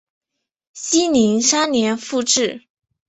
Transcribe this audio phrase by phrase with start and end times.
[0.73, 2.63] 熙宁三年复置。